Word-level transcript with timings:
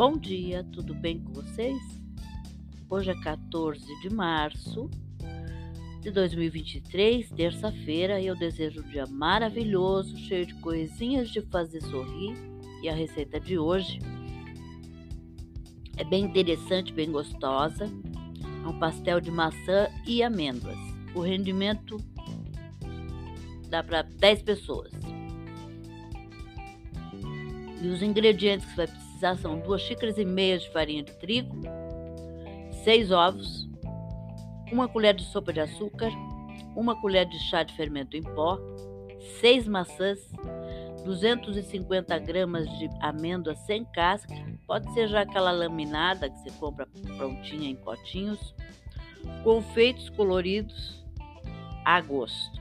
Bom 0.00 0.16
dia, 0.16 0.64
tudo 0.72 0.94
bem 0.94 1.20
com 1.20 1.30
vocês? 1.30 1.78
Hoje 2.88 3.10
é 3.10 3.14
14 3.20 3.84
de 4.00 4.08
março 4.08 4.88
de 6.00 6.10
2023, 6.10 7.28
terça-feira, 7.32 8.18
e 8.18 8.26
eu 8.26 8.34
desejo 8.34 8.80
um 8.80 8.88
dia 8.88 9.04
maravilhoso, 9.06 10.16
cheio 10.16 10.46
de 10.46 10.54
coisinhas 10.54 11.28
de 11.28 11.42
fazer 11.42 11.82
sorrir. 11.82 12.34
E 12.82 12.88
a 12.88 12.94
receita 12.94 13.38
de 13.38 13.58
hoje 13.58 13.98
é 15.98 16.04
bem 16.04 16.24
interessante, 16.24 16.94
bem 16.94 17.12
gostosa. 17.12 17.84
É 17.84 18.66
um 18.66 18.78
pastel 18.78 19.20
de 19.20 19.30
maçã 19.30 19.90
e 20.06 20.22
amêndoas. 20.22 20.78
O 21.14 21.20
rendimento 21.20 21.98
dá 23.68 23.82
para 23.82 24.00
10 24.00 24.44
pessoas. 24.44 24.90
E 27.82 27.88
os 27.88 28.02
ingredientes 28.02 28.64
que 28.64 28.76
você 28.76 28.86
vai 28.86 28.99
precisar 29.20 29.36
são 29.36 29.58
duas 29.58 29.82
xícaras 29.82 30.16
e 30.16 30.24
meia 30.24 30.58
de 30.58 30.70
farinha 30.70 31.02
de 31.02 31.12
trigo, 31.12 31.60
seis 32.82 33.12
ovos, 33.12 33.68
uma 34.72 34.88
colher 34.88 35.14
de 35.14 35.24
sopa 35.24 35.52
de 35.52 35.60
açúcar, 35.60 36.10
uma 36.74 36.98
colher 36.98 37.26
de 37.26 37.38
chá 37.50 37.62
de 37.62 37.74
fermento 37.74 38.16
em 38.16 38.22
pó, 38.22 38.58
seis 39.38 39.68
maçãs, 39.68 40.18
250 41.04 42.18
gramas 42.20 42.66
de 42.78 42.88
amêndoa 43.00 43.54
sem 43.54 43.84
casca, 43.84 44.34
pode 44.66 44.90
ser 44.94 45.08
já 45.08 45.20
aquela 45.20 45.50
laminada 45.50 46.30
que 46.30 46.38
você 46.38 46.50
compra 46.58 46.88
prontinha 47.18 47.68
em 47.68 47.76
potinhos, 47.76 48.54
confeitos 49.44 50.08
coloridos 50.10 51.04
a 51.84 52.00
gosto, 52.00 52.58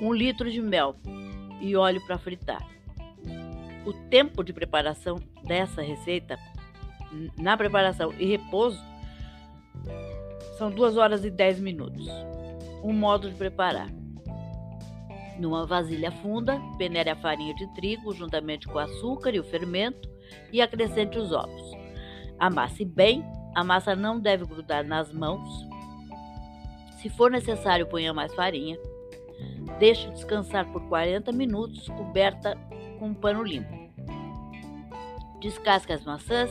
um 0.00 0.14
litro 0.14 0.50
de 0.50 0.62
mel 0.62 0.96
e 1.60 1.76
óleo 1.76 2.00
para 2.06 2.16
fritar. 2.16 2.79
O 3.90 3.92
tempo 4.08 4.44
de 4.44 4.52
preparação 4.52 5.16
dessa 5.42 5.82
receita, 5.82 6.38
na 7.36 7.56
preparação 7.56 8.12
e 8.20 8.24
repouso, 8.24 8.80
são 10.56 10.70
2 10.70 10.96
horas 10.96 11.24
e 11.24 11.30
10 11.30 11.58
minutos. 11.58 12.06
Um 12.84 12.92
modo 12.92 13.28
de 13.28 13.34
preparar. 13.34 13.88
Numa 15.40 15.66
vasilha 15.66 16.12
funda, 16.12 16.60
peneire 16.78 17.10
a 17.10 17.16
farinha 17.16 17.52
de 17.52 17.66
trigo 17.74 18.14
juntamente 18.14 18.68
com 18.68 18.74
o 18.74 18.78
açúcar 18.78 19.34
e 19.34 19.40
o 19.40 19.44
fermento 19.44 20.08
e 20.52 20.62
acrescente 20.62 21.18
os 21.18 21.32
ovos. 21.32 21.76
Amasse 22.38 22.84
bem, 22.84 23.24
a 23.56 23.64
massa 23.64 23.96
não 23.96 24.20
deve 24.20 24.44
grudar 24.44 24.84
nas 24.84 25.12
mãos. 25.12 25.66
Se 27.02 27.08
for 27.08 27.28
necessário, 27.28 27.88
ponha 27.88 28.14
mais 28.14 28.32
farinha. 28.36 28.78
Deixe 29.80 30.08
descansar 30.10 30.70
por 30.70 30.80
40 30.88 31.32
minutos, 31.32 31.88
coberta 31.88 32.56
com 33.00 33.06
um 33.06 33.14
pano 33.14 33.42
limpo. 33.42 33.79
Descasque 35.40 35.92
as 35.92 36.04
maçãs, 36.04 36.50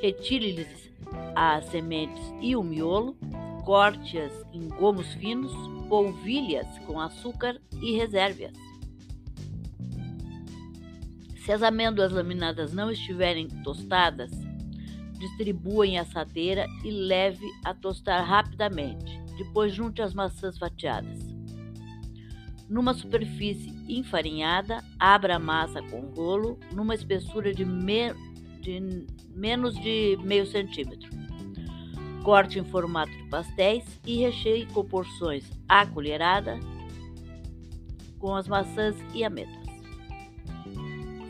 retire-lhes 0.00 0.92
as 1.34 1.64
sementes 1.66 2.22
e 2.40 2.54
o 2.54 2.62
miolo, 2.62 3.16
corte-as 3.64 4.32
em 4.52 4.68
gomos 4.68 5.12
finos, 5.14 5.52
polvilhe-as 5.88 6.78
com 6.80 7.00
açúcar 7.00 7.60
e 7.80 7.96
reserve-as. 7.96 8.52
Se 11.44 11.52
as 11.52 11.62
amêndoas 11.62 12.12
laminadas 12.12 12.72
não 12.72 12.90
estiverem 12.90 13.48
tostadas, 13.62 14.30
distribua 15.18 15.86
em 15.86 15.98
assadeira 15.98 16.66
e 16.82 16.90
leve 16.90 17.46
a 17.64 17.74
tostar 17.74 18.24
rapidamente. 18.24 19.20
Depois 19.36 19.74
junte 19.74 20.00
as 20.00 20.14
maçãs 20.14 20.56
fatiadas. 20.56 21.33
Numa 22.68 22.94
superfície 22.94 23.72
enfarinhada, 23.88 24.82
abra 24.98 25.36
a 25.36 25.38
massa 25.38 25.82
com 25.82 26.00
rolo 26.16 26.58
numa 26.72 26.94
espessura 26.94 27.52
de, 27.52 27.64
me... 27.64 28.14
de 28.60 29.06
menos 29.34 29.74
de 29.80 30.18
meio 30.22 30.46
centímetro. 30.46 31.10
Corte 32.22 32.58
em 32.58 32.64
formato 32.64 33.12
de 33.12 33.28
pastéis 33.28 34.00
e 34.06 34.16
recheie 34.16 34.66
com 34.66 34.84
porções 34.84 35.44
à 35.68 35.86
colherada 35.86 36.58
com 38.18 38.34
as 38.34 38.48
maçãs 38.48 38.96
e 39.12 39.22
amêndoas. 39.22 39.68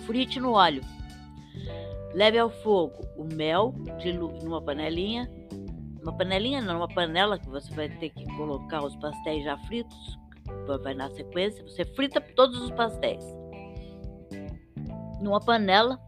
Frite 0.07 0.39
no 0.39 0.53
óleo. 0.53 0.83
Leve 2.15 2.39
ao 2.39 2.49
fogo 2.49 3.05
o 3.17 3.25
mel 3.25 3.75
numa 4.41 4.63
panelinha, 4.63 5.29
uma 6.01 6.17
panelinha 6.17 6.61
não, 6.61 6.77
uma 6.77 6.87
panela 6.87 7.37
que 7.37 7.49
você 7.49 7.75
vai 7.75 7.89
ter 7.89 8.11
que 8.11 8.25
colocar 8.37 8.85
os 8.85 8.95
pastéis 8.97 9.43
já 9.43 9.59
fritos 9.59 10.17
vai 10.83 10.95
na 10.95 11.11
sequência, 11.11 11.63
você 11.63 11.85
frita 11.85 12.21
todos 12.21 12.61
os 12.61 12.71
pastéis. 12.71 13.25
Numa 15.21 15.41
panela, 15.41 15.99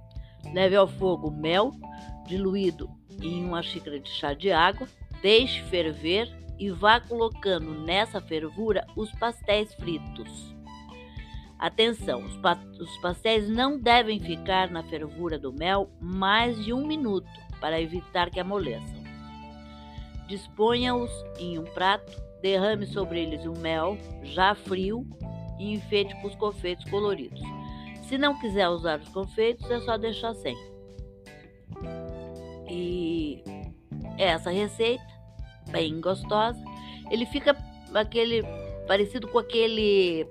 leve 0.53 0.77
ao 0.77 0.87
fogo 0.87 1.31
mel 1.31 1.73
diluído 2.27 2.91
em 3.23 3.45
uma 3.45 3.63
xícara 3.63 3.99
de 3.99 4.09
chá 4.09 4.35
de 4.35 4.51
água, 4.51 4.87
deixe 5.23 5.63
ferver 5.65 6.29
e 6.59 6.71
vá 6.71 7.01
colocando 7.01 7.75
nessa 7.85 8.21
fervura 8.21 8.87
os 8.97 9.11
pastéis 9.13 9.73
fritos. 9.75 10.55
Atenção, 11.59 12.23
os, 12.23 12.37
pa 12.37 12.59
os 12.79 12.99
pastéis 12.99 13.49
não 13.49 13.79
devem 13.79 14.21
ficar 14.21 14.71
na 14.71 14.83
fervura 14.83 15.39
do 15.39 15.53
mel 15.53 15.91
mais 16.01 16.63
de 16.63 16.73
um 16.73 16.87
minuto 16.87 17.29
para 17.61 17.81
evitar 17.81 18.31
que 18.31 18.39
amoleçam. 18.39 19.03
Disponha-os 20.29 21.11
em 21.39 21.59
um 21.59 21.65
prato 21.65 22.26
Derrame 22.47 22.87
sobre 22.87 23.21
eles 23.23 23.45
o 23.45 23.59
mel 23.59 23.99
já 24.23 24.55
frio 24.55 25.05
e 25.59 25.73
enfeite 25.73 26.15
com 26.21 26.29
os 26.29 26.37
confeitos 26.37 26.89
coloridos. 26.89 27.43
Se 28.03 28.17
não 28.17 28.39
quiser 28.39 28.69
usar 28.69 29.01
os 29.01 29.09
confeitos, 29.09 29.69
é 29.69 29.81
só 29.81 29.97
deixar 29.97 30.33
sem. 30.35 30.57
E 32.71 33.43
essa 34.17 34.53
receita, 34.53 35.05
bem 35.73 36.01
gostosa, 36.01 36.63
ele 37.11 37.27
fica 37.27 37.57
aquele 37.93 38.45
parecido 38.87 39.27
com 39.27 39.41
aquele 39.41 40.25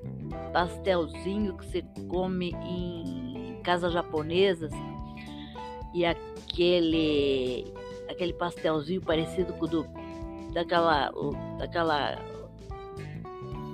pastelzinho 0.53 1.57
que 1.57 1.65
você 1.65 1.83
come 2.07 2.55
em 2.63 3.59
casas 3.61 3.91
japonesas 3.91 4.71
e 5.93 6.05
aquele 6.05 7.73
aquele 8.07 8.31
pastelzinho 8.31 9.01
parecido 9.01 9.51
com 9.51 9.65
o 9.65 9.67
do 9.67 10.04
daquela, 10.55 11.11
daquela 11.59 12.17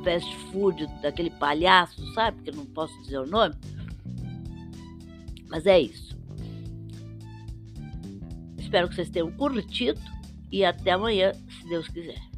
fast 0.03 0.35
food, 0.51 0.87
daquele 1.01 1.29
palhaço, 1.29 2.03
sabe? 2.13 2.41
Que 2.41 2.51
não 2.51 2.65
posso 2.65 2.99
dizer 3.03 3.19
o 3.19 3.27
nome. 3.27 3.55
Mas 5.47 5.67
é 5.67 5.79
isso. 5.79 6.17
Espero 8.57 8.89
que 8.89 8.95
vocês 8.95 9.11
tenham 9.11 9.31
curtido 9.31 10.01
e 10.51 10.65
até 10.65 10.91
amanhã, 10.91 11.33
se 11.33 11.69
Deus 11.69 11.87
quiser. 11.87 12.30